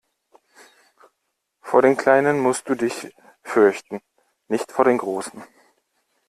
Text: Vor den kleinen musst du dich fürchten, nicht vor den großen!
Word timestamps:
Vor 1.61 1.83
den 1.83 1.95
kleinen 1.95 2.39
musst 2.39 2.67
du 2.67 2.73
dich 2.73 3.13
fürchten, 3.43 4.01
nicht 4.47 4.71
vor 4.71 4.85
den 4.85 4.97
großen! 4.97 5.43